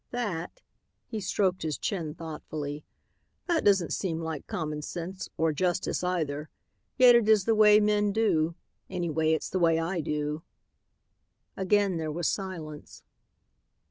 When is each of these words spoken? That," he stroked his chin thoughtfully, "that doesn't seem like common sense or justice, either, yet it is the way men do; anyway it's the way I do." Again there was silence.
That," 0.09 0.61
he 1.05 1.21
stroked 1.21 1.61
his 1.61 1.77
chin 1.77 2.15
thoughtfully, 2.15 2.83
"that 3.45 3.63
doesn't 3.63 3.93
seem 3.93 4.19
like 4.19 4.47
common 4.47 4.81
sense 4.81 5.29
or 5.37 5.53
justice, 5.53 6.03
either, 6.03 6.49
yet 6.97 7.13
it 7.13 7.29
is 7.29 7.45
the 7.45 7.53
way 7.53 7.79
men 7.79 8.11
do; 8.11 8.55
anyway 8.89 9.33
it's 9.33 9.51
the 9.51 9.59
way 9.59 9.77
I 9.77 9.99
do." 10.01 10.41
Again 11.55 11.97
there 11.97 12.11
was 12.11 12.27
silence. 12.27 13.03